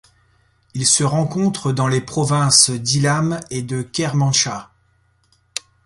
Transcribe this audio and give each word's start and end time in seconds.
Il 0.73 0.87
se 0.87 1.03
rencontre 1.03 1.71
dans 1.71 1.87
les 1.87 2.01
provinces 2.01 2.71
d'Ilam 2.71 3.39
et 3.51 3.61
de 3.61 3.83
Kermanshah. 3.83 4.71